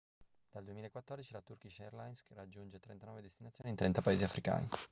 dal 0.53 0.63
2014 0.63 1.33
la 1.33 1.41
turkish 1.41 1.79
airlines 1.81 2.25
raggiunge 2.29 2.79
39 2.79 3.21
destinazioni 3.21 3.69
in 3.69 3.75
30 3.75 4.01
paesi 4.01 4.23
africani 4.23 4.67